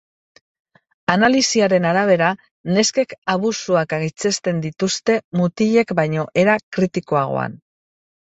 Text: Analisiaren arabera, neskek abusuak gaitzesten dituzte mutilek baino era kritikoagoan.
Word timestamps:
Analisiaren 1.15 1.83
arabera, 1.89 2.29
neskek 2.77 3.13
abusuak 3.35 3.93
gaitzesten 3.95 4.63
dituzte 4.65 5.17
mutilek 5.41 5.93
baino 6.03 6.27
era 6.45 6.57
kritikoagoan. 6.79 7.59